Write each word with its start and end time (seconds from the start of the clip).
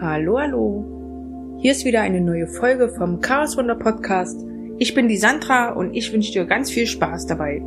Hallo, 0.00 0.38
hallo. 0.38 1.56
Hier 1.58 1.72
ist 1.72 1.84
wieder 1.84 2.02
eine 2.02 2.20
neue 2.20 2.46
Folge 2.46 2.88
vom 2.88 3.20
Chaos 3.20 3.56
Wunder 3.56 3.74
Podcast. 3.74 4.46
Ich 4.78 4.94
bin 4.94 5.08
die 5.08 5.16
Sandra 5.16 5.70
und 5.70 5.92
ich 5.92 6.12
wünsche 6.12 6.30
dir 6.30 6.46
ganz 6.46 6.70
viel 6.70 6.86
Spaß 6.86 7.26
dabei. 7.26 7.62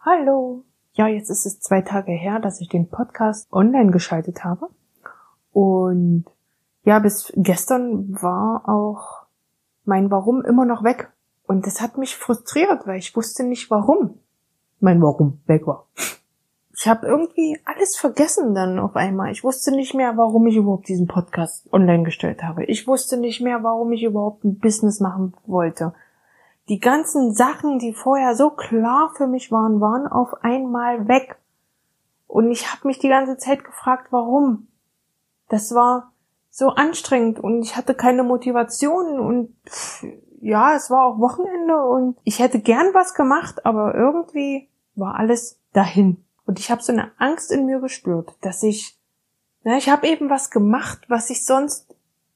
Hallo. 0.00 0.64
Ja, 0.94 1.08
jetzt 1.08 1.28
ist 1.28 1.44
es 1.44 1.60
zwei 1.60 1.82
Tage 1.82 2.12
her, 2.12 2.40
dass 2.40 2.62
ich 2.62 2.70
den 2.70 2.88
Podcast 2.88 3.52
online 3.52 3.90
geschaltet 3.90 4.44
habe. 4.44 4.70
Und 5.52 6.24
ja, 6.84 6.98
bis 6.98 7.30
gestern 7.36 8.14
war 8.22 8.66
auch 8.66 9.26
mein 9.84 10.10
Warum 10.10 10.42
immer 10.42 10.64
noch 10.64 10.84
weg. 10.84 11.12
Und 11.46 11.66
das 11.66 11.82
hat 11.82 11.98
mich 11.98 12.16
frustriert, 12.16 12.86
weil 12.86 12.98
ich 12.98 13.14
wusste 13.14 13.44
nicht 13.44 13.70
warum 13.70 14.20
mein 14.80 15.02
Warum 15.02 15.42
weg 15.44 15.66
war 15.66 15.86
ich 16.78 16.86
habe 16.86 17.06
irgendwie 17.06 17.58
alles 17.64 17.96
vergessen 17.96 18.54
dann 18.54 18.78
auf 18.78 18.96
einmal. 18.96 19.32
Ich 19.32 19.42
wusste 19.42 19.70
nicht 19.70 19.94
mehr, 19.94 20.18
warum 20.18 20.46
ich 20.46 20.56
überhaupt 20.56 20.88
diesen 20.88 21.06
Podcast 21.06 21.72
online 21.72 22.02
gestellt 22.02 22.42
habe. 22.42 22.64
Ich 22.64 22.86
wusste 22.86 23.16
nicht 23.16 23.40
mehr, 23.40 23.62
warum 23.62 23.92
ich 23.92 24.02
überhaupt 24.02 24.44
ein 24.44 24.58
Business 24.58 25.00
machen 25.00 25.32
wollte. 25.46 25.94
Die 26.68 26.78
ganzen 26.78 27.32
Sachen, 27.32 27.78
die 27.78 27.94
vorher 27.94 28.34
so 28.34 28.50
klar 28.50 29.10
für 29.16 29.26
mich 29.26 29.50
waren, 29.50 29.80
waren 29.80 30.06
auf 30.06 30.44
einmal 30.44 31.08
weg. 31.08 31.38
Und 32.26 32.50
ich 32.50 32.70
habe 32.70 32.88
mich 32.88 32.98
die 32.98 33.08
ganze 33.08 33.38
Zeit 33.38 33.64
gefragt, 33.64 34.08
warum. 34.10 34.68
Das 35.48 35.74
war 35.74 36.12
so 36.50 36.68
anstrengend 36.68 37.40
und 37.40 37.62
ich 37.62 37.76
hatte 37.76 37.94
keine 37.94 38.22
Motivation 38.22 39.18
und 39.18 39.54
pff, 39.66 40.04
ja, 40.42 40.74
es 40.74 40.90
war 40.90 41.06
auch 41.06 41.18
Wochenende 41.20 41.82
und 41.82 42.18
ich 42.24 42.38
hätte 42.40 42.60
gern 42.60 42.92
was 42.92 43.14
gemacht, 43.14 43.64
aber 43.64 43.94
irgendwie 43.94 44.68
war 44.94 45.14
alles 45.14 45.58
dahin. 45.72 46.25
Und 46.46 46.58
ich 46.58 46.70
habe 46.70 46.82
so 46.82 46.92
eine 46.92 47.10
Angst 47.18 47.50
in 47.50 47.66
mir 47.66 47.80
gespürt, 47.80 48.34
dass 48.40 48.62
ich, 48.62 48.96
na, 49.64 49.76
ich 49.76 49.88
habe 49.88 50.06
eben 50.06 50.30
was 50.30 50.50
gemacht, 50.50 51.00
was 51.08 51.28
ich 51.28 51.44
sonst 51.44 51.94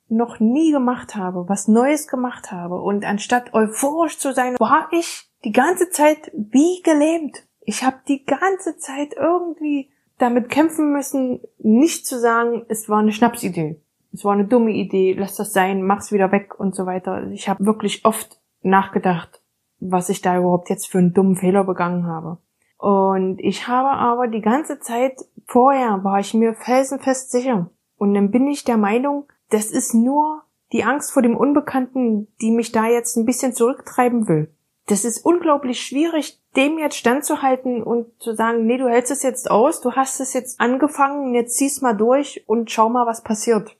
noch 0.08 0.40
nie 0.40 0.72
gemacht 0.72 1.14
habe, 1.14 1.48
was 1.48 1.68
Neues 1.68 2.08
gemacht 2.08 2.50
habe. 2.50 2.80
Und 2.80 3.04
anstatt 3.04 3.54
euphorisch 3.54 4.18
zu 4.18 4.34
sein, 4.34 4.56
war 4.58 4.88
ich 4.92 5.30
die 5.44 5.52
ganze 5.52 5.90
Zeit 5.90 6.30
wie 6.34 6.82
gelähmt. 6.82 7.46
Ich 7.60 7.84
habe 7.84 7.98
die 8.08 8.24
ganze 8.24 8.76
Zeit 8.76 9.14
irgendwie 9.16 9.90
damit 10.18 10.48
kämpfen 10.48 10.92
müssen, 10.92 11.40
nicht 11.58 12.06
zu 12.06 12.18
sagen, 12.18 12.64
es 12.68 12.88
war 12.88 12.98
eine 12.98 13.12
Schnapsidee. 13.12 13.80
Es 14.12 14.24
war 14.24 14.32
eine 14.32 14.46
dumme 14.46 14.72
Idee, 14.72 15.14
lass 15.16 15.36
das 15.36 15.52
sein, 15.52 15.82
mach's 15.82 16.10
wieder 16.10 16.32
weg 16.32 16.58
und 16.58 16.74
so 16.74 16.84
weiter. 16.84 17.28
Ich 17.30 17.48
habe 17.48 17.64
wirklich 17.64 18.04
oft 18.04 18.40
nachgedacht, 18.62 19.40
was 19.78 20.08
ich 20.08 20.20
da 20.20 20.36
überhaupt 20.36 20.68
jetzt 20.68 20.88
für 20.88 20.98
einen 20.98 21.14
dummen 21.14 21.36
Fehler 21.36 21.64
begangen 21.64 22.06
habe. 22.06 22.38
Und 22.80 23.40
ich 23.40 23.68
habe 23.68 23.90
aber 23.90 24.26
die 24.26 24.40
ganze 24.40 24.78
Zeit 24.78 25.20
vorher 25.44 26.02
war 26.02 26.18
ich 26.18 26.32
mir 26.32 26.54
felsenfest 26.54 27.30
sicher. 27.30 27.68
Und 27.98 28.14
dann 28.14 28.30
bin 28.30 28.48
ich 28.48 28.64
der 28.64 28.78
Meinung, 28.78 29.26
das 29.50 29.66
ist 29.66 29.92
nur 29.92 30.44
die 30.72 30.82
Angst 30.82 31.12
vor 31.12 31.20
dem 31.20 31.36
Unbekannten, 31.36 32.28
die 32.40 32.50
mich 32.50 32.72
da 32.72 32.86
jetzt 32.86 33.16
ein 33.16 33.26
bisschen 33.26 33.52
zurücktreiben 33.52 34.28
will. 34.28 34.54
Das 34.86 35.04
ist 35.04 35.26
unglaublich 35.26 35.82
schwierig, 35.82 36.40
dem 36.56 36.78
jetzt 36.78 36.96
standzuhalten 36.96 37.82
und 37.82 38.06
zu 38.18 38.32
sagen, 38.32 38.64
nee, 38.64 38.78
du 38.78 38.88
hältst 38.88 39.12
es 39.12 39.22
jetzt 39.22 39.50
aus, 39.50 39.82
du 39.82 39.92
hast 39.92 40.18
es 40.18 40.32
jetzt 40.32 40.58
angefangen, 40.58 41.34
jetzt 41.34 41.58
zieh's 41.58 41.82
mal 41.82 41.92
durch 41.92 42.44
und 42.48 42.70
schau 42.70 42.88
mal, 42.88 43.04
was 43.04 43.22
passiert. 43.22 43.76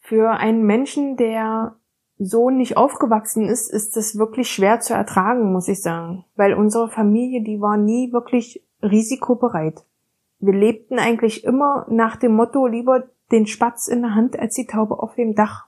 Für 0.00 0.32
einen 0.32 0.64
Menschen, 0.64 1.16
der 1.16 1.76
so 2.18 2.50
nicht 2.50 2.76
aufgewachsen 2.76 3.46
ist, 3.46 3.70
ist 3.70 3.96
das 3.96 4.16
wirklich 4.16 4.50
schwer 4.50 4.80
zu 4.80 4.94
ertragen, 4.94 5.52
muss 5.52 5.68
ich 5.68 5.82
sagen. 5.82 6.24
Weil 6.34 6.54
unsere 6.54 6.88
Familie, 6.88 7.42
die 7.42 7.60
war 7.60 7.76
nie 7.76 8.12
wirklich 8.12 8.64
risikobereit. 8.82 9.84
Wir 10.38 10.54
lebten 10.54 10.98
eigentlich 10.98 11.44
immer 11.44 11.86
nach 11.88 12.16
dem 12.16 12.34
Motto, 12.34 12.66
lieber 12.66 13.04
den 13.32 13.46
Spatz 13.46 13.88
in 13.88 14.02
der 14.02 14.14
Hand 14.14 14.38
als 14.38 14.54
die 14.54 14.66
Taube 14.66 15.02
auf 15.02 15.14
dem 15.14 15.34
Dach. 15.34 15.66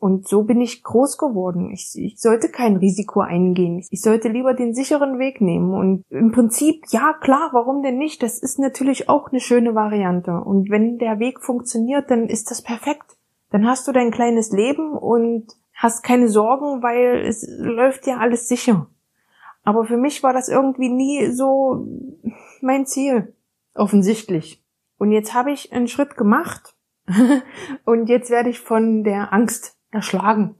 Und 0.00 0.28
so 0.28 0.44
bin 0.44 0.60
ich 0.60 0.84
groß 0.84 1.18
geworden. 1.18 1.70
Ich, 1.72 1.90
ich 1.96 2.20
sollte 2.20 2.48
kein 2.50 2.76
Risiko 2.76 3.20
eingehen. 3.20 3.84
Ich 3.90 4.00
sollte 4.00 4.28
lieber 4.28 4.54
den 4.54 4.72
sicheren 4.72 5.18
Weg 5.18 5.40
nehmen. 5.40 5.74
Und 5.74 6.04
im 6.08 6.30
Prinzip, 6.30 6.84
ja 6.90 7.14
klar, 7.20 7.50
warum 7.52 7.82
denn 7.82 7.98
nicht? 7.98 8.22
Das 8.22 8.38
ist 8.38 8.60
natürlich 8.60 9.08
auch 9.08 9.30
eine 9.30 9.40
schöne 9.40 9.74
Variante. 9.74 10.40
Und 10.40 10.70
wenn 10.70 10.98
der 10.98 11.18
Weg 11.18 11.40
funktioniert, 11.40 12.12
dann 12.12 12.28
ist 12.28 12.52
das 12.52 12.62
perfekt. 12.62 13.16
Dann 13.50 13.66
hast 13.66 13.88
du 13.88 13.92
dein 13.92 14.12
kleines 14.12 14.52
Leben 14.52 14.92
und 14.92 15.46
hast 15.78 16.02
keine 16.02 16.28
Sorgen, 16.28 16.82
weil 16.82 17.24
es 17.24 17.46
läuft 17.48 18.06
ja 18.06 18.18
alles 18.18 18.48
sicher. 18.48 18.88
Aber 19.62 19.84
für 19.84 19.96
mich 19.96 20.22
war 20.22 20.32
das 20.32 20.48
irgendwie 20.48 20.88
nie 20.88 21.30
so 21.30 21.86
mein 22.60 22.84
Ziel, 22.84 23.34
offensichtlich. 23.74 24.62
Und 24.98 25.12
jetzt 25.12 25.34
habe 25.34 25.52
ich 25.52 25.72
einen 25.72 25.86
Schritt 25.86 26.16
gemacht 26.16 26.74
und 27.84 28.08
jetzt 28.08 28.28
werde 28.28 28.50
ich 28.50 28.58
von 28.58 29.04
der 29.04 29.32
Angst 29.32 29.76
erschlagen. 29.92 30.56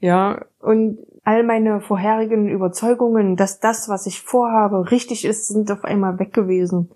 Ja, 0.00 0.46
und 0.60 0.98
all 1.24 1.42
meine 1.42 1.82
vorherigen 1.82 2.48
Überzeugungen, 2.48 3.36
dass 3.36 3.60
das, 3.60 3.88
was 3.90 4.06
ich 4.06 4.22
vorhabe, 4.22 4.90
richtig 4.90 5.26
ist, 5.26 5.48
sind 5.48 5.70
auf 5.70 5.84
einmal 5.84 6.18
weg 6.18 6.32
gewesen. 6.32 6.90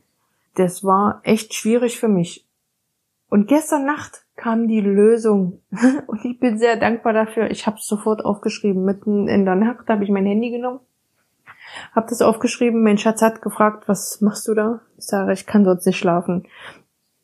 Das 0.54 0.84
war 0.84 1.20
echt 1.22 1.52
schwierig 1.52 1.98
für 1.98 2.08
mich. 2.08 2.46
Und 3.28 3.46
gestern 3.46 3.84
Nacht 3.84 4.21
kam 4.36 4.68
die 4.68 4.80
Lösung. 4.80 5.60
Und 6.06 6.24
ich 6.24 6.38
bin 6.38 6.58
sehr 6.58 6.76
dankbar 6.76 7.12
dafür. 7.12 7.50
Ich 7.50 7.66
habe 7.66 7.76
es 7.78 7.86
sofort 7.86 8.24
aufgeschrieben. 8.24 8.84
Mitten 8.84 9.28
in 9.28 9.44
der 9.44 9.56
Nacht 9.56 9.88
habe 9.88 10.04
ich 10.04 10.10
mein 10.10 10.26
Handy 10.26 10.50
genommen, 10.50 10.80
habe 11.94 12.06
das 12.08 12.22
aufgeschrieben. 12.22 12.82
Mein 12.82 12.98
Schatz 12.98 13.22
hat 13.22 13.42
gefragt, 13.42 13.88
was 13.88 14.20
machst 14.20 14.48
du 14.48 14.54
da? 14.54 14.80
Ich 14.98 15.06
sage, 15.06 15.32
ich 15.32 15.46
kann 15.46 15.64
dort 15.64 15.84
nicht 15.84 15.98
schlafen. 15.98 16.46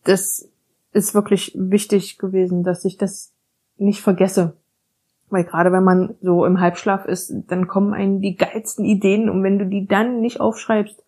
Das 0.04 0.48
ist 0.92 1.14
wirklich 1.14 1.52
wichtig 1.54 2.19
gewesen, 2.19 2.62
dass 2.62 2.84
ich 2.84 2.96
das 2.96 3.32
nicht 3.76 4.00
vergesse. 4.00 4.56
Weil 5.30 5.44
gerade 5.44 5.72
wenn 5.72 5.84
man 5.84 6.14
so 6.22 6.46
im 6.46 6.60
Halbschlaf 6.60 7.04
ist, 7.04 7.32
dann 7.48 7.69
kommen 7.69 7.92
einem 7.92 8.20
die 8.20 8.36
geilsten 8.36 8.84
Ideen 8.84 9.28
und 9.28 9.42
wenn 9.42 9.58
du 9.58 9.66
die 9.66 9.86
dann 9.86 10.20
nicht 10.20 10.40
aufschreibst, 10.40 11.02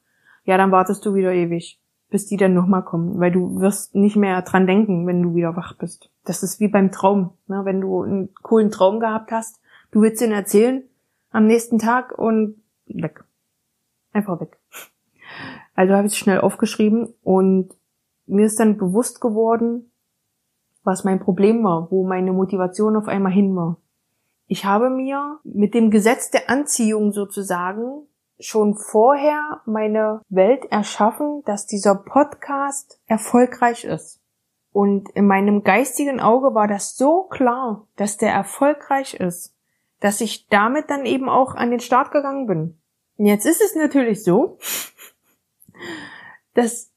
ja, 0.45 0.59
dann 0.59 0.73
wartest 0.73 1.05
du 1.07 1.15
wieder 1.15 1.33
ewig 1.33 1.81
bis 2.11 2.27
die 2.27 2.37
dann 2.37 2.55
nochmal 2.55 2.85
kommen, 2.85 3.21
weil 3.21 3.31
du 3.31 3.61
wirst 3.61 3.95
nicht 3.95 4.17
mehr 4.17 4.43
dran 4.43 4.67
denken, 4.67 5.07
wenn 5.07 5.23
du 5.23 5.35
wieder 5.35 5.57
wach 5.57 5.75
bist. 5.75 6.11
Das 6.25 6.43
ist 6.43 6.61
wie 6.61 6.69
beim 6.69 6.91
Traum, 6.91 7.31
ne? 7.47 7.65
wenn 7.65 7.81
du 7.81 8.03
einen 8.03 8.35
coolen 8.43 8.71
Traum 8.71 9.01
gehabt 9.01 9.31
hast, 9.33 9.61
du 9.93 10.03
willst 10.03 10.21
ihn 10.21 10.33
erzählen 10.33 10.83
am 11.31 11.47
nächsten 11.47 11.79
Tag 11.79 12.19
und 12.19 12.57
weg. 12.87 13.25
Einfach 14.13 14.41
weg. 14.41 14.59
Also 15.75 15.95
habe 15.95 16.07
ich 16.07 16.13
es 16.15 16.19
schnell 16.19 16.41
aufgeschrieben 16.41 17.15
und 17.23 17.71
mir 18.27 18.47
ist 18.47 18.59
dann 18.59 18.77
bewusst 18.77 19.21
geworden, 19.21 19.91
was 20.83 21.05
mein 21.05 21.21
Problem 21.21 21.63
war, 21.63 21.91
wo 21.91 22.07
meine 22.07 22.33
Motivation 22.33 22.97
auf 22.97 23.07
einmal 23.07 23.33
hin 23.33 23.55
war. 23.55 23.77
Ich 24.47 24.65
habe 24.65 24.91
mir 24.91 25.39
mit 25.45 25.75
dem 25.75 25.91
Gesetz 25.91 26.31
der 26.31 26.51
Anziehung 26.51 27.13
sozusagen 27.13 28.09
schon 28.41 28.77
vorher 28.77 29.61
meine 29.67 30.23
Welt 30.29 30.65
erschaffen, 30.71 31.43
dass 31.45 31.67
dieser 31.67 31.95
Podcast 31.95 33.01
erfolgreich 33.07 33.85
ist. 33.85 34.21
Und 34.73 35.11
in 35.11 35.27
meinem 35.27 35.63
geistigen 35.63 36.21
Auge 36.21 36.55
war 36.55 36.69
das 36.69 36.97
so 36.97 37.25
klar, 37.25 37.87
dass 37.97 38.17
der 38.17 38.33
erfolgreich 38.33 39.15
ist, 39.15 39.55
dass 40.01 40.21
ich 40.21 40.49
damit 40.49 40.91
dann 40.91 41.05
eben 41.05 41.29
auch 41.29 41.55
an 41.55 41.71
den 41.71 41.81
Start 41.81 42.13
gegangen 42.13 42.47
bin. 42.47 42.81
Und 43.17 43.27
jetzt 43.27 43.47
ist 43.47 43.61
es 43.61 43.75
natürlich 43.75 44.25
so, 44.25 44.59
dass 46.55 46.91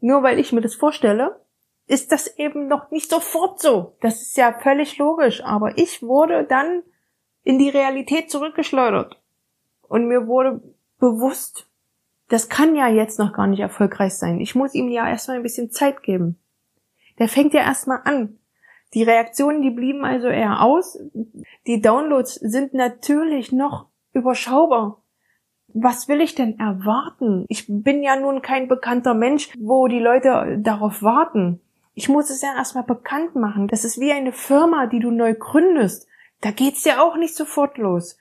nur 0.00 0.22
weil 0.22 0.38
ich 0.38 0.52
mir 0.52 0.62
das 0.62 0.74
vorstelle, 0.74 1.40
ist 1.86 2.12
das 2.12 2.38
eben 2.38 2.68
noch 2.68 2.90
nicht 2.90 3.10
sofort 3.10 3.60
so. 3.60 3.96
Das 4.00 4.22
ist 4.22 4.36
ja 4.36 4.52
völlig 4.52 4.96
logisch. 4.98 5.42
Aber 5.44 5.76
ich 5.76 6.02
wurde 6.02 6.44
dann 6.44 6.82
in 7.42 7.58
die 7.58 7.68
Realität 7.68 8.30
zurückgeschleudert. 8.30 9.20
Und 9.88 10.06
mir 10.06 10.26
wurde 10.26 10.62
bewusst, 11.00 11.66
das 12.28 12.48
kann 12.48 12.76
ja 12.76 12.88
jetzt 12.88 13.18
noch 13.18 13.32
gar 13.32 13.48
nicht 13.48 13.60
erfolgreich 13.60 14.14
sein. 14.14 14.40
Ich 14.40 14.54
muss 14.54 14.74
ihm 14.74 14.88
ja 14.88 15.08
erstmal 15.08 15.38
ein 15.38 15.42
bisschen 15.42 15.72
Zeit 15.72 16.02
geben. 16.02 16.38
Der 17.18 17.28
fängt 17.28 17.52
ja 17.52 17.60
erstmal 17.60 18.00
an. 18.04 18.38
Die 18.94 19.02
Reaktionen, 19.02 19.62
die 19.62 19.70
blieben 19.70 20.04
also 20.04 20.28
eher 20.28 20.62
aus. 20.62 20.98
Die 21.66 21.80
Downloads 21.80 22.34
sind 22.34 22.74
natürlich 22.74 23.52
noch 23.52 23.86
überschaubar. 24.12 25.02
Was 25.72 26.08
will 26.08 26.20
ich 26.20 26.34
denn 26.34 26.58
erwarten? 26.58 27.44
Ich 27.48 27.66
bin 27.68 28.02
ja 28.02 28.16
nun 28.16 28.42
kein 28.42 28.68
bekannter 28.68 29.14
Mensch, 29.14 29.50
wo 29.58 29.86
die 29.86 30.00
Leute 30.00 30.58
darauf 30.60 31.02
warten. 31.02 31.60
Ich 31.94 32.08
muss 32.08 32.30
es 32.30 32.42
ja 32.42 32.54
erstmal 32.56 32.84
bekannt 32.84 33.36
machen. 33.36 33.68
Das 33.68 33.84
ist 33.84 34.00
wie 34.00 34.12
eine 34.12 34.32
Firma, 34.32 34.86
die 34.86 35.00
du 35.00 35.10
neu 35.10 35.34
gründest. 35.34 36.08
Da 36.40 36.50
geht's 36.50 36.84
ja 36.84 37.00
auch 37.00 37.16
nicht 37.16 37.36
sofort 37.36 37.78
los. 37.78 38.16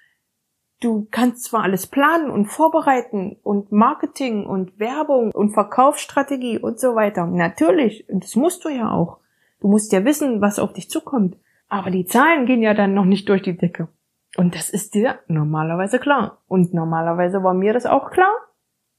Du 0.81 1.07
kannst 1.11 1.43
zwar 1.43 1.63
alles 1.63 1.87
planen 1.87 2.29
und 2.29 2.45
vorbereiten 2.45 3.37
und 3.43 3.71
Marketing 3.71 4.45
und 4.45 4.79
Werbung 4.79 5.31
und 5.31 5.51
Verkaufsstrategie 5.51 6.57
und 6.57 6.79
so 6.79 6.95
weiter. 6.95 7.25
Natürlich, 7.25 8.07
und 8.09 8.23
das 8.23 8.35
musst 8.35 8.63
du 8.63 8.69
ja 8.69 8.91
auch. 8.91 9.17
Du 9.59 9.67
musst 9.67 9.91
ja 9.91 10.05
wissen, 10.05 10.39
was 10.39 10.57
auf 10.57 10.71
dich 10.71 10.89
zukommt. 10.89 11.37
Aber 11.67 11.91
die 11.91 12.05
Zahlen 12.05 12.45
gehen 12.45 12.61
ja 12.61 12.73
dann 12.73 12.93
noch 12.93 13.05
nicht 13.05 13.27
durch 13.27 13.41
die 13.41 13.57
Decke. 13.57 13.89
Und 14.37 14.55
das 14.55 14.69
ist 14.69 14.93
dir 14.93 15.19
normalerweise 15.27 15.99
klar. 15.99 16.41
Und 16.47 16.73
normalerweise 16.73 17.43
war 17.43 17.53
mir 17.53 17.73
das 17.73 17.85
auch 17.85 18.09
klar. 18.09 18.31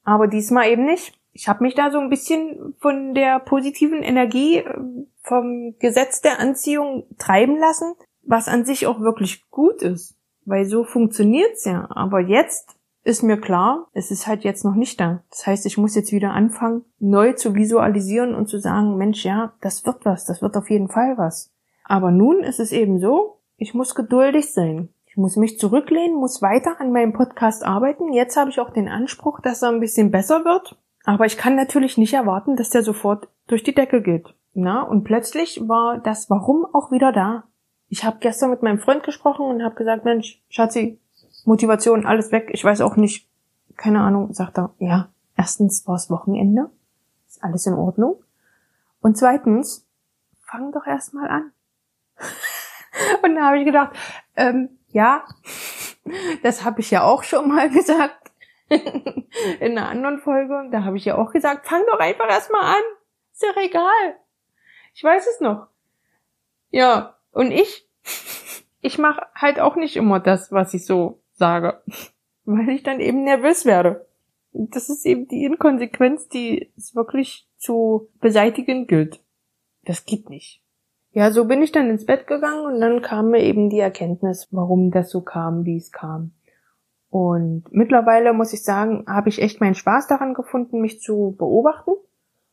Aber 0.05 0.27
diesmal 0.27 0.69
eben 0.69 0.85
nicht. 0.85 1.19
ich 1.33 1.49
habe 1.49 1.63
mich 1.63 1.75
da 1.75 1.91
so 1.91 1.99
ein 1.99 2.11
bisschen 2.11 2.75
von 2.81 3.15
der 3.15 3.39
positiven 3.39 4.03
Energie 4.03 4.59
äh, 4.59 4.79
vom 5.23 5.77
Gesetz 5.79 6.21
der 6.21 6.41
Anziehung 6.41 7.07
treiben 7.19 7.59
lassen, 7.59 7.95
was 8.23 8.49
an 8.49 8.65
sich 8.65 8.87
auch 8.87 9.01
wirklich 9.01 9.49
gut 9.51 9.83
ist, 9.83 10.17
weil 10.45 10.65
so 10.65 10.85
funktioniert's 10.85 11.65
ja. 11.65 11.87
Aber 11.91 12.21
jetzt 12.21 12.77
ist 13.03 13.23
mir 13.23 13.41
klar, 13.41 13.87
es 13.93 14.11
ist 14.11 14.27
halt 14.27 14.45
jetzt 14.45 14.65
noch 14.65 14.75
nicht 14.75 15.01
da. 15.01 15.23
Das 15.31 15.47
heißt, 15.47 15.67
ich 15.67 15.79
muss 15.79 15.95
jetzt 15.95 16.13
wieder 16.13 16.33
anfangen, 16.33 16.85
neu 16.99 17.33
zu 17.33 17.55
visualisieren 17.55 18.35
und 18.35 18.49
zu 18.49 18.59
sagen, 18.59 18.97
Mensch, 18.97 19.25
ja, 19.25 19.53
das 19.61 19.87
wird 19.87 20.05
was, 20.05 20.25
das 20.27 20.43
wird 20.43 20.57
auf 20.57 20.71
jeden 20.71 20.89
Fall 20.89 21.17
was. 21.17 21.53
Aber 21.85 22.11
nun 22.11 22.45
ist 22.45 22.61
es 22.61 22.73
eben 22.73 23.01
so, 23.01 23.39
ich 23.57 23.75
muss 23.75 23.95
geduldig 23.95 24.53
sein. 24.53 24.91
Ich 25.07 25.17
muss 25.17 25.37
mich 25.37 25.59
zurücklehnen, 25.59 26.17
muss 26.17 26.41
weiter 26.41 26.81
an 26.81 26.93
meinem 26.93 27.13
Podcast 27.13 27.65
arbeiten. 27.65 28.13
Jetzt 28.13 28.37
habe 28.37 28.51
ich 28.51 28.61
auch 28.61 28.71
den 28.71 28.89
Anspruch, 28.89 29.41
dass 29.41 29.63
er 29.63 29.71
ein 29.71 29.81
bisschen 29.81 30.13
besser 30.13 30.45
wird. 30.45 30.79
Aber 31.05 31.27
ich 31.27 31.37
kann 31.37 31.57
natürlich 31.57 31.99
nicht 31.99 32.15
erwarten, 32.15 32.55
dass 32.55 32.71
der 32.71 32.83
sofort 32.83 33.29
durch 33.49 33.65
die 33.65 33.75
Decke 33.75 34.03
geht. 34.03 34.35
Na, 34.53 34.83
und 34.83 35.05
plötzlich 35.05 35.69
war 35.69 35.99
das 35.99 36.31
Warum 36.31 36.65
auch 36.73 36.93
wieder 36.93 37.13
da. 37.13 37.45
Ich 37.91 38.05
habe 38.05 38.19
gestern 38.21 38.51
mit 38.51 38.63
meinem 38.63 38.79
Freund 38.79 39.03
gesprochen 39.03 39.45
und 39.47 39.65
habe 39.65 39.75
gesagt, 39.75 40.05
Mensch, 40.05 40.41
Schatzi, 40.49 41.01
Motivation, 41.45 42.07
alles 42.07 42.31
weg. 42.31 42.49
Ich 42.53 42.65
weiß 42.65 42.83
auch 42.83 42.95
nicht, 42.95 43.29
keine 43.77 44.01
Ahnung, 44.01 44.33
sagt 44.33 44.59
er, 44.59 44.73
ja, 44.79 45.11
erstens 45.37 45.87
war 45.89 45.97
es 45.97 46.09
Wochenende, 46.09 46.71
ist 47.27 47.43
alles 47.43 47.67
in 47.67 47.75
Ordnung. 47.75 48.23
Und 49.01 49.19
zweitens, 49.19 49.89
fang 50.39 50.71
doch 50.71 50.87
erstmal 50.87 51.29
an. 51.29 51.53
und 53.23 53.35
da 53.35 53.47
habe 53.47 53.59
ich 53.59 53.65
gedacht, 53.65 53.97
ähm, 54.37 54.79
ja, 54.89 55.25
das 56.45 56.65
habe 56.65 56.81
ich 56.81 56.93
ja 56.93 57.03
auch 57.03 57.25
schon 57.25 57.49
mal 57.49 57.71
gesagt 57.71 58.31
in 58.69 59.77
einer 59.77 59.89
anderen 59.89 60.21
Folge. 60.21 60.69
Da 60.71 60.85
habe 60.85 60.97
ich 60.97 61.07
ja 61.07 61.19
auch 61.19 61.33
gesagt, 61.33 61.67
fang 61.67 61.83
doch 61.91 61.99
einfach 61.99 62.29
erstmal 62.29 62.77
an. 62.77 62.83
Ist 63.33 63.43
ja 63.43 63.61
egal. 63.61 64.17
Ich 64.95 65.03
weiß 65.03 65.27
es 65.27 65.41
noch. 65.41 65.67
Ja, 66.71 67.17
und 67.33 67.51
ich, 67.51 67.89
ich 68.81 68.99
mache 68.99 69.27
halt 69.35 69.61
auch 69.61 69.77
nicht 69.77 69.97
immer 69.97 70.21
das, 70.21 70.53
was 70.53 70.75
ich 70.75 70.87
so 70.87 71.21
sage, 71.33 71.83
weil 72.45 72.69
ich 72.71 72.83
dann 72.83 73.01
eben 73.01 73.25
nervös 73.25 73.65
werde. 73.65 74.07
Das 74.53 74.89
ist 74.89 75.07
eben 75.07 75.29
die 75.29 75.45
Inkonsequenz, 75.45 76.29
die 76.29 76.73
es 76.77 76.95
wirklich 76.95 77.49
zu 77.57 78.09
beseitigen 78.21 78.87
gilt. 78.87 79.23
Das 79.85 80.05
geht 80.05 80.29
nicht. 80.29 80.63
Ja, 81.13 81.31
so 81.33 81.45
bin 81.45 81.63
ich 81.63 81.73
dann 81.73 81.91
ins 81.91 82.07
Bett 82.07 82.27
gegangen 82.27 82.67
und 82.67 82.81
dann 82.81 83.03
kam 83.03 83.31
mir 83.31 83.43
eben 83.43 83.69
die 83.69 83.81
Erkenntnis, 83.81 84.49
warum 84.51 84.91
das 84.91 85.11
so 85.11 85.23
kam, 85.23 85.65
wie 85.65 85.77
es 85.77 85.91
kam. 85.91 86.33
Und 87.09 87.65
mittlerweile 87.73 88.33
muss 88.33 88.53
ich 88.53 88.63
sagen, 88.63 89.05
habe 89.09 89.29
ich 89.29 89.43
echt 89.43 89.61
meinen 89.61 89.75
Spaß 89.75 90.07
daran 90.07 90.35
gefunden, 90.35 90.81
mich 90.81 91.01
zu 91.01 91.35
beobachten. 91.37 91.91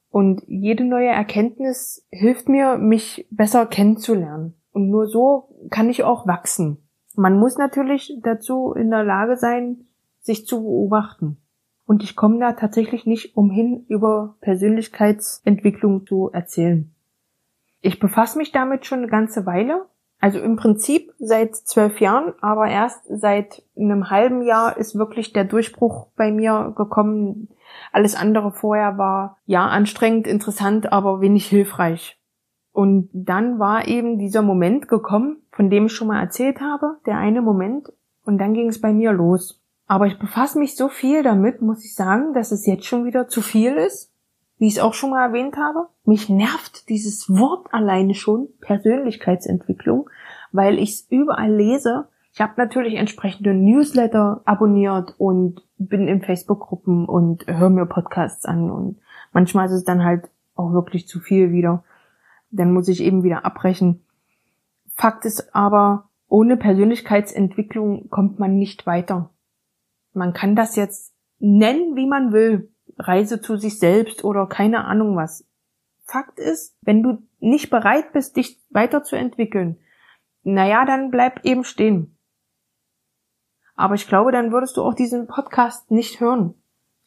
Und 0.09 0.41
jede 0.47 0.83
neue 0.83 1.09
Erkenntnis 1.09 2.07
hilft 2.09 2.49
mir, 2.49 2.77
mich 2.77 3.27
besser 3.29 3.67
kennenzulernen. 3.67 4.55
Und 4.77 4.91
nur 4.91 5.07
so 5.07 5.49
kann 5.71 5.89
ich 5.89 6.03
auch 6.03 6.27
wachsen. 6.27 6.77
Man 7.15 7.39
muss 7.39 7.57
natürlich 7.57 8.15
dazu 8.21 8.73
in 8.73 8.91
der 8.91 9.03
Lage 9.03 9.35
sein, 9.35 9.87
sich 10.19 10.45
zu 10.45 10.61
beobachten. 10.61 11.37
Und 11.87 12.03
ich 12.03 12.15
komme 12.15 12.37
da 12.37 12.51
tatsächlich 12.51 13.07
nicht 13.07 13.35
umhin, 13.35 13.85
über 13.87 14.35
Persönlichkeitsentwicklung 14.39 16.05
zu 16.05 16.29
erzählen. 16.31 16.93
Ich 17.81 17.97
befasse 17.97 18.37
mich 18.37 18.51
damit 18.51 18.85
schon 18.85 18.99
eine 18.99 19.07
ganze 19.07 19.47
Weile 19.47 19.87
also 20.19 20.39
im 20.39 20.55
Prinzip 20.55 21.13
seit 21.19 21.55
zwölf 21.55 22.01
Jahren, 22.01 22.33
aber 22.41 22.67
erst 22.67 23.03
seit 23.07 23.63
einem 23.77 24.09
halben 24.09 24.41
Jahr 24.41 24.77
ist 24.77 24.97
wirklich 24.97 25.31
der 25.31 25.43
Durchbruch 25.43 26.07
bei 26.15 26.31
mir 26.31 26.73
gekommen. 26.75 27.49
Alles 27.91 28.15
andere 28.15 28.51
vorher 28.51 28.97
war 28.97 29.37
ja 29.45 29.67
anstrengend, 29.67 30.25
interessant, 30.25 30.91
aber 30.91 31.21
wenig 31.21 31.45
hilfreich. 31.45 32.16
Und 32.77 33.09
dann 33.11 33.57
war 33.57 33.87
eben 33.87 34.19
dieser 34.19 34.43
Moment 34.43 34.87
gekommen, 34.87 35.37
von 35.51 35.71
dem 35.71 35.87
ich 35.87 35.93
schon 35.93 36.09
mal 36.09 36.21
erzählt 36.21 36.61
habe, 36.61 36.97
der 37.07 37.17
eine 37.17 37.41
Moment, 37.41 37.91
und 38.23 38.37
dann 38.37 38.53
ging 38.53 38.67
es 38.67 38.79
bei 38.79 38.93
mir 38.93 39.13
los. 39.13 39.59
Aber 39.87 40.05
ich 40.05 40.19
befasse 40.19 40.59
mich 40.59 40.75
so 40.75 40.87
viel 40.87 41.23
damit, 41.23 41.61
muss 41.63 41.83
ich 41.83 41.95
sagen, 41.95 42.33
dass 42.33 42.51
es 42.51 42.67
jetzt 42.67 42.85
schon 42.85 43.05
wieder 43.05 43.27
zu 43.27 43.41
viel 43.41 43.73
ist 43.73 44.13
wie 44.59 44.67
ich 44.67 44.77
es 44.77 44.79
auch 44.79 44.93
schon 44.93 45.11
mal 45.11 45.23
erwähnt 45.23 45.57
habe. 45.57 45.87
Mich 46.03 46.29
nervt 46.29 46.89
dieses 46.89 47.29
Wort 47.29 47.67
alleine 47.71 48.13
schon, 48.13 48.49
Persönlichkeitsentwicklung, 48.61 50.09
weil 50.51 50.79
ich 50.79 50.91
es 50.91 51.07
überall 51.09 51.53
lese. 51.53 52.07
Ich 52.33 52.41
habe 52.41 52.53
natürlich 52.57 52.95
entsprechende 52.95 53.53
Newsletter 53.53 54.41
abonniert 54.45 55.15
und 55.17 55.61
bin 55.77 56.07
in 56.07 56.21
Facebook-Gruppen 56.21 57.05
und 57.05 57.45
höre 57.47 57.69
mir 57.69 57.85
Podcasts 57.85 58.45
an 58.45 58.71
und 58.71 58.99
manchmal 59.31 59.67
ist 59.67 59.73
es 59.73 59.83
dann 59.83 60.03
halt 60.03 60.29
auch 60.55 60.73
wirklich 60.73 61.07
zu 61.07 61.19
viel 61.19 61.51
wieder. 61.51 61.83
Dann 62.57 62.73
muss 62.73 62.87
ich 62.87 63.01
eben 63.01 63.23
wieder 63.23 63.45
abbrechen. 63.45 64.03
Fakt 64.95 65.25
ist 65.25 65.55
aber, 65.55 66.09
ohne 66.27 66.57
Persönlichkeitsentwicklung 66.57 68.09
kommt 68.09 68.39
man 68.39 68.57
nicht 68.57 68.85
weiter. 68.85 69.29
Man 70.13 70.33
kann 70.33 70.55
das 70.55 70.75
jetzt 70.75 71.13
nennen, 71.39 71.95
wie 71.95 72.07
man 72.07 72.33
will. 72.33 72.71
Reise 72.97 73.39
zu 73.41 73.57
sich 73.57 73.77
selbst 73.77 74.23
oder 74.23 74.47
keine 74.47 74.85
Ahnung 74.85 75.15
was. 75.15 75.45
Fakt 76.03 76.39
ist, 76.39 76.75
wenn 76.81 77.03
du 77.03 77.21
nicht 77.39 77.69
bereit 77.69 78.11
bist, 78.13 78.37
dich 78.37 78.59
weiterzuentwickeln, 78.71 79.77
naja, 80.43 80.85
dann 80.85 81.11
bleib 81.11 81.45
eben 81.45 81.63
stehen. 81.63 82.17
Aber 83.75 83.93
ich 83.93 84.07
glaube, 84.07 84.31
dann 84.31 84.51
würdest 84.51 84.77
du 84.77 84.83
auch 84.83 84.95
diesen 84.95 85.27
Podcast 85.27 85.91
nicht 85.91 86.19
hören. 86.19 86.55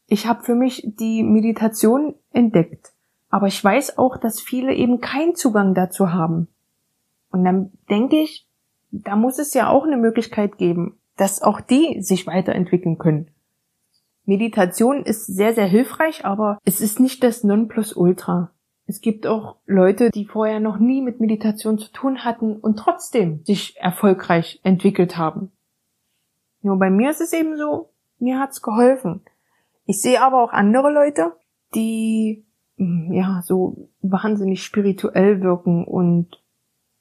Ich 0.06 0.26
habe 0.26 0.44
für 0.44 0.54
mich 0.54 0.82
die 0.86 1.22
Meditation 1.22 2.14
entdeckt, 2.32 2.92
aber 3.30 3.46
ich 3.46 3.62
weiß 3.62 3.96
auch, 3.96 4.16
dass 4.16 4.40
viele 4.40 4.74
eben 4.74 5.00
keinen 5.00 5.34
Zugang 5.34 5.74
dazu 5.74 6.12
haben. 6.12 6.48
Und 7.30 7.44
dann 7.44 7.72
denke 7.88 8.16
ich, 8.16 8.46
da 8.90 9.16
muss 9.16 9.38
es 9.38 9.54
ja 9.54 9.68
auch 9.68 9.84
eine 9.84 9.96
Möglichkeit 9.96 10.58
geben, 10.58 10.98
dass 11.16 11.42
auch 11.42 11.60
die 11.60 12.02
sich 12.02 12.26
weiterentwickeln 12.26 12.98
können. 12.98 13.30
Meditation 14.24 15.04
ist 15.04 15.26
sehr, 15.26 15.54
sehr 15.54 15.66
hilfreich, 15.66 16.24
aber 16.24 16.58
es 16.64 16.80
ist 16.80 17.00
nicht 17.00 17.22
das 17.22 17.44
Nonplusultra. 17.44 18.50
Es 18.86 19.00
gibt 19.00 19.26
auch 19.26 19.56
Leute, 19.66 20.10
die 20.10 20.26
vorher 20.26 20.58
noch 20.58 20.78
nie 20.78 21.00
mit 21.00 21.20
Meditation 21.20 21.78
zu 21.78 21.92
tun 21.92 22.24
hatten 22.24 22.56
und 22.56 22.76
trotzdem 22.76 23.44
sich 23.44 23.76
erfolgreich 23.78 24.60
entwickelt 24.64 25.16
haben. 25.16 25.52
Nur 26.62 26.78
bei 26.78 26.90
mir 26.90 27.10
ist 27.10 27.20
es 27.20 27.32
eben 27.32 27.56
so, 27.56 27.90
mir 28.18 28.40
hat's 28.40 28.62
geholfen. 28.62 29.22
Ich 29.84 30.00
sehe 30.00 30.20
aber 30.20 30.42
auch 30.42 30.52
andere 30.52 30.92
Leute, 30.92 31.32
die 31.74 32.44
ja 32.80 33.42
so 33.44 33.88
wahnsinnig 34.02 34.62
spirituell 34.62 35.42
wirken 35.42 35.84
und 35.84 36.42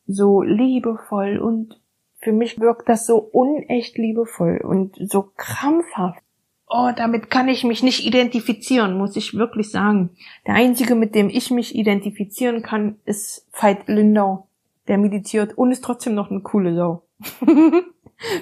so 0.05 0.41
liebevoll 0.41 1.37
und 1.37 1.79
für 2.17 2.33
mich 2.33 2.59
wirkt 2.59 2.89
das 2.89 3.05
so 3.05 3.17
unecht 3.17 3.97
liebevoll 3.97 4.59
und 4.63 4.97
so 4.99 5.31
krampfhaft 5.35 6.21
oh, 6.69 6.91
damit 6.95 7.29
kann 7.29 7.49
ich 7.49 7.63
mich 7.63 7.83
nicht 7.83 8.05
identifizieren, 8.05 8.97
muss 8.97 9.15
ich 9.15 9.33
wirklich 9.33 9.71
sagen. 9.71 10.11
Der 10.45 10.53
einzige, 10.55 10.95
mit 10.95 11.15
dem 11.15 11.29
ich 11.29 11.51
mich 11.51 11.75
identifizieren 11.75 12.61
kann, 12.61 12.99
ist 13.05 13.47
Veit 13.51 13.87
Lindau. 13.87 14.47
Der 14.87 14.97
meditiert 14.97 15.57
und 15.57 15.71
ist 15.71 15.83
trotzdem 15.83 16.15
noch 16.15 16.31
eine 16.31 16.41
coole 16.41 16.75
Sau. 16.75 17.03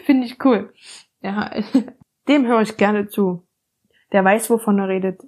Finde 0.06 0.26
ich 0.26 0.44
cool. 0.46 0.74
Ja, 1.22 1.52
dem 2.28 2.46
höre 2.46 2.62
ich 2.62 2.78
gerne 2.78 3.08
zu. 3.08 3.44
Der 4.12 4.24
weiß, 4.24 4.50
wovon 4.50 4.80
er 4.80 4.88
redet. 4.88 5.22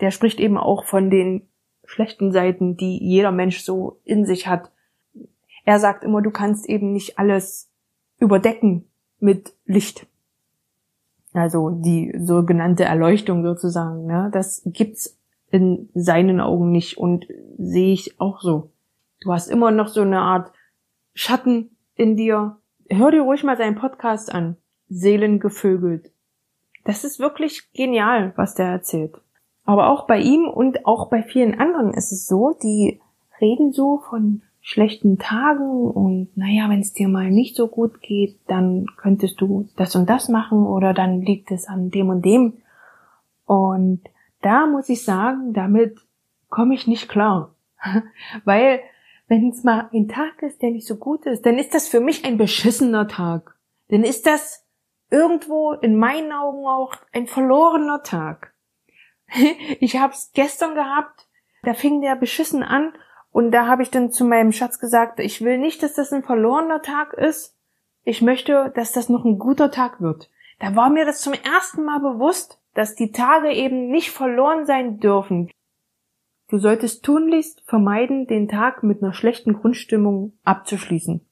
Der 0.00 0.10
spricht 0.10 0.40
eben 0.40 0.56
auch 0.56 0.84
von 0.84 1.10
den 1.10 1.48
schlechten 1.92 2.32
Seiten, 2.32 2.76
die 2.76 2.98
jeder 2.98 3.32
Mensch 3.32 3.60
so 3.60 4.00
in 4.04 4.24
sich 4.24 4.46
hat. 4.46 4.70
Er 5.64 5.78
sagt 5.78 6.04
immer, 6.04 6.22
du 6.22 6.30
kannst 6.30 6.66
eben 6.68 6.92
nicht 6.92 7.18
alles 7.18 7.70
überdecken 8.18 8.86
mit 9.18 9.54
Licht. 9.66 10.06
Also 11.34 11.70
die 11.70 12.14
sogenannte 12.18 12.84
Erleuchtung 12.84 13.42
sozusagen, 13.42 14.06
ne? 14.06 14.30
Das 14.32 14.62
gibt's 14.64 15.18
in 15.50 15.90
seinen 15.94 16.40
Augen 16.40 16.70
nicht 16.70 16.96
und 16.96 17.26
sehe 17.58 17.92
ich 17.92 18.18
auch 18.18 18.40
so. 18.40 18.70
Du 19.20 19.32
hast 19.32 19.48
immer 19.48 19.70
noch 19.70 19.88
so 19.88 20.00
eine 20.00 20.20
Art 20.20 20.50
Schatten 21.14 21.76
in 21.94 22.16
dir. 22.16 22.56
Hör 22.88 23.10
dir 23.10 23.20
ruhig 23.20 23.44
mal 23.44 23.58
seinen 23.58 23.76
Podcast 23.76 24.34
an. 24.34 24.56
Seelengevögelt. 24.88 26.10
Das 26.84 27.04
ist 27.04 27.20
wirklich 27.20 27.70
genial, 27.72 28.32
was 28.36 28.54
der 28.54 28.66
erzählt. 28.66 29.14
Aber 29.64 29.90
auch 29.90 30.06
bei 30.06 30.18
ihm 30.18 30.48
und 30.48 30.86
auch 30.86 31.08
bei 31.08 31.22
vielen 31.22 31.58
anderen 31.58 31.94
ist 31.94 32.12
es 32.12 32.26
so, 32.26 32.56
die 32.62 33.00
reden 33.40 33.72
so 33.72 33.98
von 34.08 34.42
schlechten 34.60 35.18
Tagen 35.18 35.90
und 35.90 36.36
naja, 36.36 36.68
wenn 36.68 36.80
es 36.80 36.92
dir 36.92 37.08
mal 37.08 37.30
nicht 37.30 37.56
so 37.56 37.66
gut 37.66 38.00
geht, 38.00 38.38
dann 38.46 38.86
könntest 38.96 39.40
du 39.40 39.68
das 39.76 39.96
und 39.96 40.08
das 40.08 40.28
machen 40.28 40.64
oder 40.64 40.94
dann 40.94 41.20
liegt 41.20 41.50
es 41.50 41.66
an 41.66 41.90
dem 41.90 42.08
und 42.08 42.24
dem. 42.24 42.58
Und 43.44 44.02
da 44.40 44.66
muss 44.66 44.88
ich 44.88 45.04
sagen, 45.04 45.52
damit 45.52 45.98
komme 46.48 46.74
ich 46.74 46.86
nicht 46.86 47.08
klar. 47.08 47.54
Weil 48.44 48.80
wenn 49.26 49.48
es 49.48 49.64
mal 49.64 49.88
ein 49.92 50.08
Tag 50.08 50.42
ist, 50.42 50.62
der 50.62 50.70
nicht 50.70 50.86
so 50.86 50.96
gut 50.96 51.26
ist, 51.26 51.44
dann 51.44 51.58
ist 51.58 51.74
das 51.74 51.88
für 51.88 52.00
mich 52.00 52.24
ein 52.24 52.38
beschissener 52.38 53.08
Tag. 53.08 53.56
Dann 53.88 54.04
ist 54.04 54.26
das 54.26 54.64
irgendwo 55.10 55.72
in 55.72 55.96
meinen 55.96 56.32
Augen 56.32 56.66
auch 56.66 56.94
ein 57.12 57.26
verlorener 57.26 58.02
Tag. 58.02 58.51
ich 59.80 59.98
hab's 59.98 60.30
gestern 60.34 60.74
gehabt, 60.74 61.28
da 61.62 61.74
fing 61.74 62.00
der 62.00 62.16
beschissen 62.16 62.62
an 62.62 62.92
und 63.30 63.50
da 63.50 63.66
habe 63.66 63.82
ich 63.82 63.90
dann 63.90 64.10
zu 64.10 64.24
meinem 64.24 64.52
Schatz 64.52 64.78
gesagt, 64.78 65.20
ich 65.20 65.42
will 65.42 65.58
nicht, 65.58 65.82
dass 65.82 65.94
das 65.94 66.12
ein 66.12 66.22
verlorener 66.22 66.82
Tag 66.82 67.14
ist. 67.14 67.56
Ich 68.04 68.20
möchte, 68.20 68.72
dass 68.74 68.92
das 68.92 69.08
noch 69.08 69.24
ein 69.24 69.38
guter 69.38 69.70
Tag 69.70 70.00
wird. 70.00 70.30
Da 70.58 70.76
war 70.76 70.90
mir 70.90 71.06
das 71.06 71.20
zum 71.20 71.32
ersten 71.32 71.84
Mal 71.84 72.00
bewusst, 72.00 72.60
dass 72.74 72.94
die 72.94 73.12
Tage 73.12 73.52
eben 73.52 73.90
nicht 73.90 74.10
verloren 74.10 74.66
sein 74.66 74.98
dürfen. 74.98 75.50
Du 76.48 76.58
solltest 76.58 77.04
tunlichst 77.04 77.62
vermeiden, 77.66 78.26
den 78.26 78.48
Tag 78.48 78.82
mit 78.82 79.02
einer 79.02 79.14
schlechten 79.14 79.54
Grundstimmung 79.54 80.34
abzuschließen. 80.44 81.26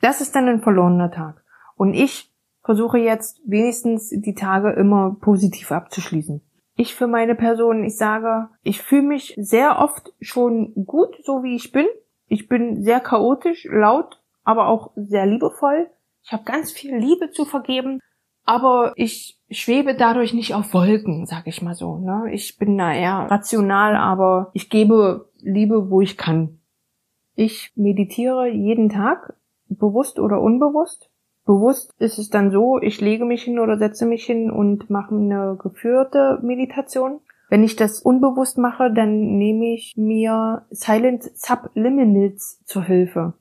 Das 0.00 0.20
ist 0.20 0.36
dann 0.36 0.48
ein 0.48 0.62
verlorener 0.62 1.10
Tag. 1.10 1.42
Und 1.76 1.94
ich 1.94 2.32
versuche 2.62 2.98
jetzt 2.98 3.40
wenigstens 3.44 4.10
die 4.10 4.34
Tage 4.34 4.70
immer 4.72 5.16
positiv 5.20 5.72
abzuschließen. 5.72 6.40
Ich 6.80 6.94
für 6.94 7.06
meine 7.06 7.34
Person, 7.34 7.84
ich 7.84 7.98
sage, 7.98 8.48
ich 8.62 8.80
fühle 8.80 9.02
mich 9.02 9.34
sehr 9.36 9.80
oft 9.80 10.14
schon 10.18 10.72
gut, 10.86 11.14
so 11.24 11.42
wie 11.42 11.54
ich 11.54 11.72
bin. 11.72 11.84
Ich 12.26 12.48
bin 12.48 12.82
sehr 12.82 13.00
chaotisch, 13.00 13.68
laut, 13.70 14.22
aber 14.44 14.66
auch 14.68 14.92
sehr 14.96 15.26
liebevoll. 15.26 15.90
Ich 16.22 16.32
habe 16.32 16.44
ganz 16.44 16.72
viel 16.72 16.96
Liebe 16.96 17.32
zu 17.32 17.44
vergeben, 17.44 18.00
aber 18.46 18.94
ich 18.96 19.38
schwebe 19.50 19.94
dadurch 19.94 20.32
nicht 20.32 20.54
auf 20.54 20.72
Wolken, 20.72 21.26
sag 21.26 21.46
ich 21.48 21.60
mal 21.60 21.74
so. 21.74 21.98
Ne? 21.98 22.32
Ich 22.32 22.56
bin 22.56 22.78
da 22.78 22.94
eher 22.94 23.30
rational, 23.30 23.94
aber 23.94 24.50
ich 24.54 24.70
gebe 24.70 25.28
Liebe, 25.36 25.90
wo 25.90 26.00
ich 26.00 26.16
kann. 26.16 26.60
Ich 27.34 27.72
meditiere 27.74 28.48
jeden 28.48 28.88
Tag, 28.88 29.34
bewusst 29.68 30.18
oder 30.18 30.40
unbewusst. 30.40 31.09
Bewusst 31.50 31.92
ist 31.98 32.16
es 32.18 32.30
dann 32.30 32.52
so, 32.52 32.78
ich 32.78 33.00
lege 33.00 33.24
mich 33.24 33.42
hin 33.42 33.58
oder 33.58 33.76
setze 33.76 34.06
mich 34.06 34.24
hin 34.24 34.52
und 34.52 34.88
mache 34.88 35.16
eine 35.16 35.58
geführte 35.60 36.38
Meditation. 36.42 37.18
Wenn 37.48 37.64
ich 37.64 37.74
das 37.74 38.02
unbewusst 38.02 38.56
mache, 38.56 38.92
dann 38.94 39.36
nehme 39.36 39.74
ich 39.74 39.94
mir 39.96 40.64
Silent 40.70 41.24
Subliminals 41.34 42.62
zur 42.66 42.84
Hilfe. 42.84 43.34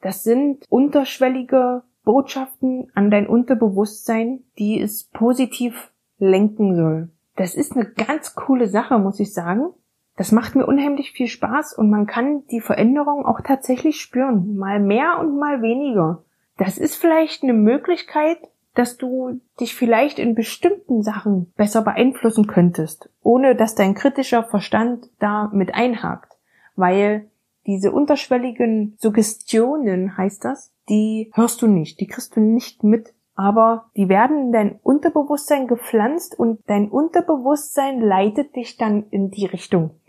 Das 0.00 0.22
sind 0.22 0.66
unterschwellige 0.68 1.82
Botschaften 2.04 2.92
an 2.94 3.10
dein 3.10 3.26
Unterbewusstsein, 3.26 4.44
die 4.56 4.80
es 4.80 5.10
positiv 5.10 5.92
lenken 6.18 6.76
soll. 6.76 7.10
Das 7.34 7.56
ist 7.56 7.72
eine 7.72 7.86
ganz 7.86 8.36
coole 8.36 8.68
Sache, 8.68 9.00
muss 9.00 9.18
ich 9.18 9.34
sagen. 9.34 9.70
Das 10.16 10.30
macht 10.30 10.54
mir 10.54 10.64
unheimlich 10.64 11.10
viel 11.10 11.26
Spaß 11.26 11.76
und 11.76 11.90
man 11.90 12.06
kann 12.06 12.46
die 12.52 12.60
Veränderung 12.60 13.26
auch 13.26 13.40
tatsächlich 13.40 14.00
spüren. 14.00 14.56
Mal 14.56 14.78
mehr 14.78 15.18
und 15.18 15.36
mal 15.36 15.60
weniger. 15.60 16.22
Das 16.58 16.76
ist 16.76 16.96
vielleicht 16.96 17.42
eine 17.42 17.54
Möglichkeit, 17.54 18.38
dass 18.74 18.96
du 18.96 19.40
dich 19.58 19.74
vielleicht 19.74 20.18
in 20.18 20.34
bestimmten 20.34 21.02
Sachen 21.02 21.52
besser 21.56 21.82
beeinflussen 21.82 22.46
könntest, 22.46 23.10
ohne 23.22 23.56
dass 23.56 23.74
dein 23.74 23.94
kritischer 23.94 24.44
Verstand 24.44 25.08
da 25.18 25.50
mit 25.52 25.74
einhakt. 25.74 26.36
Weil 26.76 27.30
diese 27.66 27.92
unterschwelligen 27.92 28.96
Suggestionen, 28.98 30.16
heißt 30.16 30.44
das, 30.44 30.72
die 30.88 31.30
hörst 31.34 31.62
du 31.62 31.66
nicht, 31.66 32.00
die 32.00 32.06
kriegst 32.06 32.36
du 32.36 32.40
nicht 32.40 32.82
mit, 32.84 33.14
aber 33.34 33.90
die 33.96 34.08
werden 34.08 34.38
in 34.38 34.52
dein 34.52 34.80
Unterbewusstsein 34.82 35.68
gepflanzt 35.68 36.38
und 36.38 36.60
dein 36.66 36.88
Unterbewusstsein 36.88 38.00
leitet 38.00 38.56
dich 38.56 38.76
dann 38.76 39.08
in 39.10 39.30
die 39.30 39.46
Richtung. 39.46 40.00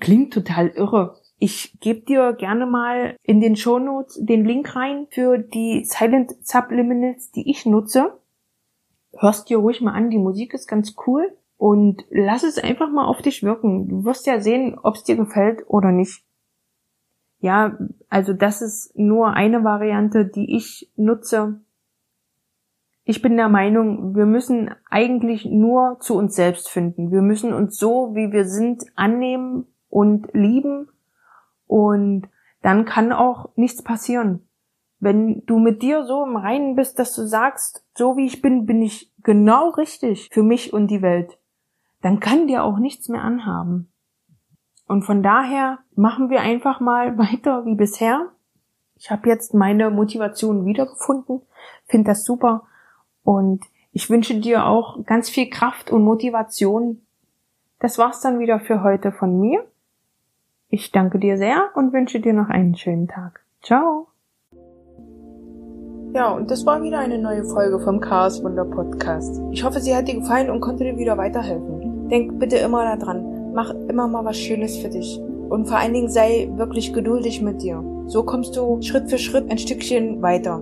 Klingt 0.00 0.32
total 0.32 0.68
irre. 0.68 1.16
Ich 1.38 1.78
gebe 1.80 2.00
dir 2.00 2.32
gerne 2.32 2.66
mal 2.66 3.16
in 3.22 3.40
den 3.40 3.56
Shownotes 3.56 4.18
den 4.22 4.44
Link 4.44 4.74
rein 4.76 5.06
für 5.10 5.38
die 5.38 5.84
Silent 5.84 6.32
Subliminals, 6.46 7.32
die 7.32 7.50
ich 7.50 7.66
nutze. 7.66 8.18
Hörst 9.16 9.50
dir 9.50 9.58
ruhig 9.58 9.80
mal 9.80 9.92
an, 9.92 10.10
die 10.10 10.18
Musik 10.18 10.54
ist 10.54 10.68
ganz 10.68 10.94
cool 11.06 11.36
und 11.56 12.04
lass 12.10 12.42
es 12.42 12.58
einfach 12.58 12.90
mal 12.90 13.06
auf 13.06 13.22
dich 13.22 13.42
wirken. 13.42 13.88
Du 13.88 14.04
wirst 14.04 14.26
ja 14.26 14.40
sehen, 14.40 14.78
ob 14.82 14.96
es 14.96 15.04
dir 15.04 15.16
gefällt 15.16 15.64
oder 15.66 15.92
nicht. 15.92 16.24
Ja, 17.38 17.78
also 18.08 18.32
das 18.32 18.62
ist 18.62 18.96
nur 18.96 19.34
eine 19.34 19.64
Variante, 19.64 20.24
die 20.24 20.56
ich 20.56 20.90
nutze. 20.96 21.60
Ich 23.04 23.20
bin 23.20 23.36
der 23.36 23.50
Meinung, 23.50 24.16
wir 24.16 24.24
müssen 24.24 24.74
eigentlich 24.88 25.44
nur 25.44 25.98
zu 26.00 26.16
uns 26.16 26.34
selbst 26.36 26.70
finden. 26.70 27.10
Wir 27.10 27.20
müssen 27.20 27.52
uns 27.52 27.76
so, 27.76 28.14
wie 28.14 28.32
wir 28.32 28.46
sind, 28.46 28.84
annehmen 28.94 29.66
und 29.90 30.28
lieben 30.32 30.88
und 31.66 32.28
dann 32.62 32.84
kann 32.84 33.12
auch 33.12 33.50
nichts 33.56 33.82
passieren. 33.82 34.48
Wenn 35.00 35.44
du 35.46 35.58
mit 35.58 35.82
dir 35.82 36.04
so 36.04 36.24
im 36.24 36.36
Reinen 36.36 36.76
bist, 36.76 36.98
dass 36.98 37.14
du 37.14 37.26
sagst, 37.26 37.84
so 37.94 38.16
wie 38.16 38.26
ich 38.26 38.40
bin, 38.40 38.64
bin 38.64 38.80
ich 38.80 39.12
genau 39.22 39.70
richtig 39.70 40.30
für 40.32 40.42
mich 40.42 40.72
und 40.72 40.88
die 40.88 41.02
Welt, 41.02 41.38
dann 42.00 42.20
kann 42.20 42.46
dir 42.46 42.64
auch 42.64 42.78
nichts 42.78 43.08
mehr 43.08 43.22
anhaben. 43.22 43.92
Und 44.86 45.02
von 45.02 45.22
daher 45.22 45.78
machen 45.94 46.30
wir 46.30 46.40
einfach 46.40 46.80
mal 46.80 47.18
weiter 47.18 47.66
wie 47.66 47.74
bisher. 47.74 48.30
Ich 48.96 49.10
habe 49.10 49.28
jetzt 49.28 49.54
meine 49.54 49.90
Motivation 49.90 50.64
wiedergefunden, 50.64 51.42
finde 51.86 52.12
das 52.12 52.24
super 52.24 52.66
und 53.22 53.64
ich 53.92 54.10
wünsche 54.10 54.40
dir 54.40 54.66
auch 54.66 55.04
ganz 55.04 55.30
viel 55.30 55.48
Kraft 55.50 55.90
und 55.90 56.02
Motivation. 56.02 57.06
Das 57.78 57.98
war's 57.98 58.20
dann 58.20 58.38
wieder 58.38 58.60
für 58.60 58.82
heute 58.82 59.12
von 59.12 59.40
mir. 59.40 59.64
Ich 60.74 60.90
danke 60.90 61.20
dir 61.20 61.38
sehr 61.38 61.68
und 61.76 61.92
wünsche 61.92 62.18
dir 62.18 62.32
noch 62.32 62.48
einen 62.48 62.74
schönen 62.74 63.06
Tag. 63.06 63.44
Ciao. 63.62 64.08
Ja, 66.12 66.32
und 66.32 66.50
das 66.50 66.66
war 66.66 66.82
wieder 66.82 66.98
eine 66.98 67.16
neue 67.16 67.44
Folge 67.44 67.78
vom 67.78 68.00
Chaos 68.00 68.42
Wunder 68.42 68.64
Podcast. 68.64 69.40
Ich 69.52 69.62
hoffe, 69.62 69.78
sie 69.78 69.94
hat 69.94 70.08
dir 70.08 70.16
gefallen 70.16 70.50
und 70.50 70.60
konnte 70.60 70.82
dir 70.82 70.98
wieder 70.98 71.16
weiterhelfen. 71.16 72.08
Denk 72.08 72.40
bitte 72.40 72.56
immer 72.56 72.96
daran, 72.96 73.52
mach 73.54 73.72
immer 73.88 74.08
mal 74.08 74.24
was 74.24 74.36
Schönes 74.36 74.76
für 74.76 74.88
dich. 74.88 75.20
Und 75.48 75.68
vor 75.68 75.76
allen 75.76 75.94
Dingen 75.94 76.10
sei 76.10 76.50
wirklich 76.56 76.92
geduldig 76.92 77.40
mit 77.40 77.62
dir. 77.62 77.80
So 78.08 78.24
kommst 78.24 78.56
du 78.56 78.82
Schritt 78.82 79.08
für 79.08 79.18
Schritt 79.18 79.48
ein 79.52 79.58
Stückchen 79.58 80.22
weiter. 80.22 80.60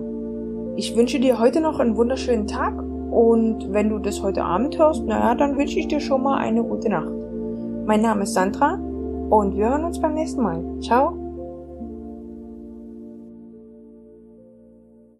Ich 0.75 0.95
wünsche 0.95 1.19
dir 1.19 1.39
heute 1.39 1.59
noch 1.59 1.79
einen 1.79 1.97
wunderschönen 1.97 2.45
Tag 2.45 2.77
und 3.09 3.73
wenn 3.73 3.89
du 3.89 3.97
das 3.97 4.21
heute 4.21 4.43
Abend 4.43 4.77
hörst, 4.77 5.03
naja, 5.07 5.33
dann 5.33 5.57
wünsche 5.57 5.79
ich 5.79 5.87
dir 5.87 5.99
schon 5.99 6.21
mal 6.21 6.37
eine 6.37 6.63
gute 6.63 6.89
Nacht. 6.89 7.09
Mein 7.87 8.03
Name 8.03 8.21
ist 8.21 8.35
Sandra 8.35 8.77
und 9.39 9.55
wir 9.55 9.69
hören 9.69 9.85
uns 9.85 9.99
beim 9.99 10.13
nächsten 10.13 10.43
Mal. 10.43 10.63
Ciao. 10.79 11.22